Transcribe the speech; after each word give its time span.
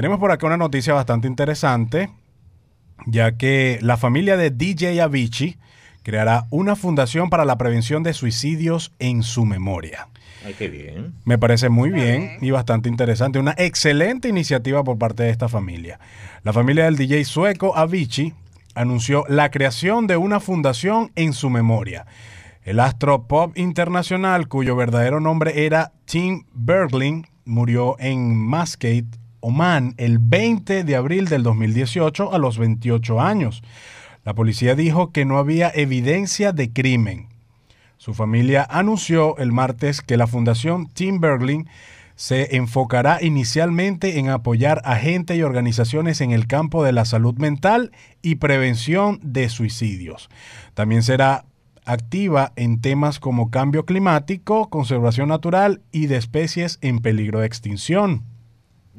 Tenemos 0.00 0.18
por 0.18 0.32
acá 0.32 0.46
una 0.46 0.56
noticia 0.56 0.94
bastante 0.94 1.28
interesante, 1.28 2.08
ya 3.04 3.36
que 3.36 3.78
la 3.82 3.98
familia 3.98 4.38
de 4.38 4.50
DJ 4.50 4.98
Avicii 5.02 5.58
creará 6.02 6.46
una 6.48 6.74
fundación 6.74 7.28
para 7.28 7.44
la 7.44 7.58
prevención 7.58 8.02
de 8.02 8.14
suicidios 8.14 8.94
en 8.98 9.22
su 9.22 9.44
memoria. 9.44 10.08
Ay, 10.42 10.54
qué 10.54 10.70
bien. 10.70 11.12
Me 11.26 11.36
parece 11.36 11.68
muy 11.68 11.90
bien 11.90 12.38
y 12.40 12.50
bastante 12.50 12.88
interesante. 12.88 13.38
Una 13.38 13.54
excelente 13.58 14.26
iniciativa 14.26 14.82
por 14.84 14.96
parte 14.96 15.24
de 15.24 15.28
esta 15.28 15.50
familia. 15.50 16.00
La 16.44 16.54
familia 16.54 16.86
del 16.86 16.96
DJ 16.96 17.26
sueco 17.26 17.76
Avicii 17.76 18.32
anunció 18.74 19.26
la 19.28 19.50
creación 19.50 20.06
de 20.06 20.16
una 20.16 20.40
fundación 20.40 21.12
en 21.14 21.34
su 21.34 21.50
memoria. 21.50 22.06
El 22.62 22.80
astro 22.80 23.26
pop 23.26 23.52
internacional, 23.58 24.48
cuyo 24.48 24.76
verdadero 24.76 25.20
nombre 25.20 25.66
era 25.66 25.92
Tim 26.06 26.44
Bergling, 26.54 27.26
murió 27.44 27.96
en 27.98 28.34
Muscat, 28.48 29.04
Oman, 29.40 29.94
el 29.96 30.18
20 30.18 30.84
de 30.84 30.96
abril 30.96 31.28
del 31.28 31.42
2018 31.42 32.32
a 32.32 32.38
los 32.38 32.58
28 32.58 33.20
años. 33.20 33.62
La 34.24 34.34
policía 34.34 34.74
dijo 34.74 35.12
que 35.12 35.24
no 35.24 35.38
había 35.38 35.70
evidencia 35.74 36.52
de 36.52 36.72
crimen. 36.72 37.28
Su 37.96 38.14
familia 38.14 38.66
anunció 38.70 39.36
el 39.38 39.52
martes 39.52 40.00
que 40.00 40.16
la 40.16 40.26
Fundación 40.26 40.88
Tim 40.88 41.20
Bergling 41.20 41.68
se 42.16 42.56
enfocará 42.56 43.22
inicialmente 43.22 44.18
en 44.18 44.28
apoyar 44.28 44.82
a 44.84 44.96
gente 44.96 45.36
y 45.36 45.42
organizaciones 45.42 46.20
en 46.20 46.32
el 46.32 46.46
campo 46.46 46.84
de 46.84 46.92
la 46.92 47.06
salud 47.06 47.34
mental 47.38 47.92
y 48.20 48.34
prevención 48.34 49.20
de 49.22 49.48
suicidios. 49.48 50.28
También 50.74 51.02
será 51.02 51.46
activa 51.86 52.52
en 52.56 52.80
temas 52.80 53.20
como 53.20 53.50
cambio 53.50 53.86
climático, 53.86 54.68
conservación 54.68 55.30
natural 55.30 55.80
y 55.92 56.06
de 56.06 56.16
especies 56.16 56.78
en 56.82 56.98
peligro 56.98 57.40
de 57.40 57.46
extinción. 57.46 58.24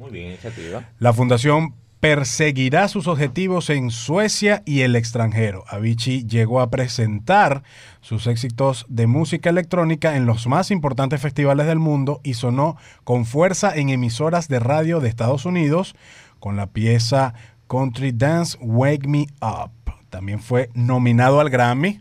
Muy 0.02 0.10
bien, 0.10 0.30
iniciativa. 0.30 0.88
La 0.98 1.12
fundación 1.12 1.76
perseguirá 2.00 2.88
sus 2.88 3.06
objetivos 3.06 3.70
en 3.70 3.92
Suecia 3.92 4.64
y 4.66 4.80
el 4.80 4.96
extranjero. 4.96 5.62
Avicii 5.68 6.26
llegó 6.26 6.60
a 6.60 6.70
presentar 6.70 7.62
sus 8.00 8.26
éxitos 8.26 8.84
de 8.88 9.06
música 9.06 9.50
electrónica 9.50 10.16
en 10.16 10.26
los 10.26 10.48
más 10.48 10.72
importantes 10.72 11.20
festivales 11.20 11.68
del 11.68 11.78
mundo 11.78 12.20
y 12.24 12.34
sonó 12.34 12.76
con 13.04 13.26
fuerza 13.26 13.76
en 13.76 13.90
emisoras 13.90 14.48
de 14.48 14.58
radio 14.58 14.98
de 14.98 15.08
Estados 15.08 15.46
Unidos 15.46 15.94
con 16.40 16.56
la 16.56 16.66
pieza 16.66 17.34
Country 17.68 18.10
Dance 18.10 18.58
Wake 18.60 19.06
Me 19.06 19.26
Up. 19.40 19.70
También 20.10 20.40
fue 20.40 20.68
nominado 20.74 21.38
al 21.38 21.48
Grammy. 21.48 22.00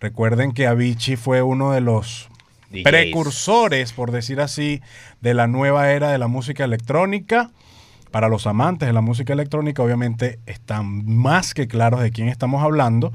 Recuerden 0.00 0.50
que 0.50 0.66
Avicii 0.66 1.14
fue 1.14 1.42
uno 1.42 1.70
de 1.70 1.80
los 1.80 2.28
DJs. 2.70 2.82
precursores, 2.84 3.92
por 3.92 4.10
decir 4.10 4.40
así, 4.40 4.80
de 5.20 5.34
la 5.34 5.46
nueva 5.46 5.90
era 5.90 6.10
de 6.10 6.18
la 6.18 6.28
música 6.28 6.64
electrónica. 6.64 7.50
Para 8.10 8.28
los 8.28 8.46
amantes 8.46 8.86
de 8.86 8.92
la 8.92 9.00
música 9.02 9.32
electrónica, 9.32 9.82
obviamente 9.82 10.38
están 10.46 11.04
más 11.06 11.52
que 11.54 11.68
claros 11.68 12.00
de 12.00 12.10
quién 12.12 12.28
estamos 12.28 12.62
hablando. 12.62 13.12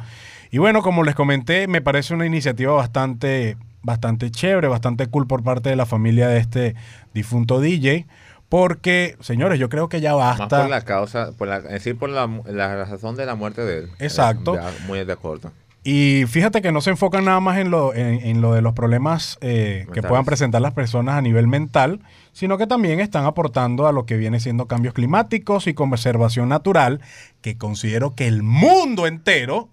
Y 0.51 0.57
bueno, 0.59 0.81
como 0.81 1.03
les 1.03 1.15
comenté, 1.15 1.67
me 1.67 1.81
parece 1.81 2.13
una 2.13 2.25
iniciativa 2.25 2.73
bastante, 2.73 3.57
bastante 3.81 4.29
chévere, 4.29 4.67
bastante 4.67 5.07
cool 5.07 5.25
por 5.27 5.43
parte 5.43 5.69
de 5.69 5.75
la 5.75 5.85
familia 5.85 6.27
de 6.27 6.39
este 6.39 6.75
difunto 7.13 7.59
DJ. 7.61 8.05
Porque, 8.49 9.15
señores, 9.21 9.59
yo 9.59 9.69
creo 9.69 9.87
que 9.87 10.01
ya 10.01 10.13
Más 10.13 10.37
basta. 10.37 10.61
por 10.63 10.69
la 10.69 10.81
causa, 10.81 11.31
por 11.37 11.47
la, 11.47 11.57
es 11.57 11.63
decir, 11.69 11.97
por 11.97 12.09
la, 12.09 12.29
la 12.45 12.83
razón 12.83 13.15
de 13.15 13.25
la 13.25 13.35
muerte 13.35 13.61
de 13.61 13.77
él. 13.79 13.89
Exacto. 13.99 14.55
Ya, 14.55 14.69
muy 14.87 15.03
de 15.05 15.13
acuerdo. 15.13 15.53
Y 15.83 16.25
fíjate 16.27 16.61
que 16.61 16.71
no 16.71 16.79
se 16.81 16.91
enfocan 16.91 17.25
nada 17.25 17.39
más 17.39 17.57
en 17.57 17.71
lo, 17.71 17.95
en, 17.95 18.23
en 18.23 18.41
lo 18.41 18.53
de 18.53 18.61
los 18.61 18.73
problemas 18.73 19.39
eh, 19.41 19.87
que 19.93 20.03
puedan 20.03 20.25
presentar 20.25 20.61
las 20.61 20.73
personas 20.73 21.15
a 21.15 21.21
nivel 21.21 21.47
mental, 21.47 22.01
sino 22.33 22.59
que 22.59 22.67
también 22.67 22.99
están 22.99 23.25
aportando 23.25 23.87
a 23.87 23.91
lo 23.91 24.05
que 24.05 24.15
viene 24.15 24.39
siendo 24.39 24.67
cambios 24.67 24.93
climáticos 24.93 25.65
y 25.65 25.73
conservación 25.73 26.49
natural, 26.49 27.01
que 27.41 27.57
considero 27.57 28.13
que 28.13 28.27
el 28.27 28.43
mundo 28.43 29.07
entero 29.07 29.69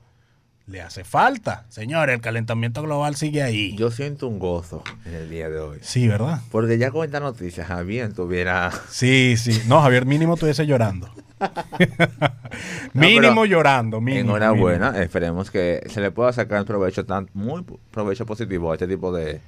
le 0.66 0.80
hace 0.80 1.04
falta. 1.04 1.66
Señores, 1.68 2.14
el 2.14 2.20
calentamiento 2.22 2.82
global 2.82 3.16
sigue 3.16 3.42
ahí. 3.42 3.76
Yo 3.76 3.90
siento 3.90 4.28
un 4.28 4.38
gozo 4.38 4.82
en 5.04 5.14
el 5.14 5.30
día 5.30 5.50
de 5.50 5.60
hoy. 5.60 5.78
Sí, 5.82 6.08
¿verdad? 6.08 6.40
Porque 6.50 6.78
ya 6.78 6.90
con 6.90 7.04
esta 7.04 7.20
noticia, 7.20 7.64
Javier 7.64 8.14
tuviera. 8.14 8.70
Sí, 8.90 9.36
sí. 9.36 9.62
No, 9.66 9.80
Javier, 9.82 10.06
mínimo 10.06 10.34
estuviese 10.34 10.66
llorando. 10.66 11.10
mínimo 12.94 13.44
llorando. 13.44 14.00
Mínimo, 14.00 14.36
Enhorabuena. 14.36 14.88
mínimo. 14.90 15.04
Esperemos 15.04 15.50
que 15.50 15.82
se 15.88 16.00
le 16.00 16.10
pueda 16.10 16.32
sacar 16.32 16.64
provecho, 16.64 17.04
tan, 17.04 17.28
muy 17.34 17.64
provecho 17.90 18.26
positivo 18.26 18.70
a 18.70 18.74
este 18.74 18.86
tipo 18.86 19.12
de, 19.12 19.40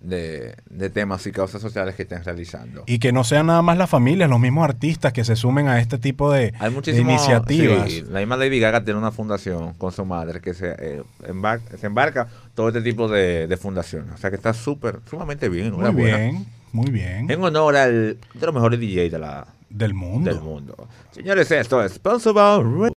de, 0.00 0.54
de 0.68 0.90
temas 0.90 1.26
y 1.26 1.32
causas 1.32 1.62
sociales 1.62 1.94
que 1.94 2.02
estén 2.02 2.24
realizando. 2.24 2.84
Y 2.86 2.98
que 2.98 3.12
no 3.12 3.24
sean 3.24 3.46
nada 3.46 3.62
más 3.62 3.78
las 3.78 3.88
familias, 3.88 4.28
los 4.28 4.40
mismos 4.40 4.64
artistas 4.64 5.12
que 5.12 5.24
se 5.24 5.36
sumen 5.36 5.68
a 5.68 5.80
este 5.80 5.98
tipo 5.98 6.30
de, 6.32 6.52
Hay 6.58 6.70
de 6.70 6.74
muchísimas 6.74 7.14
iniciativas. 7.14 8.02
la 8.08 8.20
misma 8.20 8.36
Lady 8.36 8.58
Gaga 8.60 8.84
tiene 8.84 8.98
una 8.98 9.12
fundación 9.12 9.74
con 9.74 9.92
su 9.92 10.04
madre 10.04 10.40
que 10.40 10.54
se, 10.54 10.74
eh, 10.78 11.02
embarca, 11.26 11.76
se 11.76 11.86
embarca 11.86 12.28
todo 12.54 12.68
este 12.68 12.82
tipo 12.82 13.08
de, 13.08 13.46
de 13.46 13.56
fundaciones. 13.56 14.14
O 14.14 14.18
sea 14.18 14.30
que 14.30 14.36
está 14.36 14.52
súper, 14.52 15.00
sumamente 15.08 15.48
bien. 15.48 15.72
Muy 15.72 15.90
bien, 15.92 16.46
muy 16.72 16.90
bien. 16.90 17.30
En 17.30 17.42
honor 17.42 17.76
al 17.76 18.18
de 18.34 18.46
los 18.46 18.54
mejores 18.54 18.80
DJ 18.80 19.10
de 19.10 19.18
la, 19.18 19.46
Del 19.72 19.94
mundo. 19.94 20.30
del 20.30 20.40
mundo. 20.42 20.88
Señores, 21.10 21.50
esto 21.50 21.82
es 21.82 21.94
Sponsored 21.94 22.34
by 22.34 22.92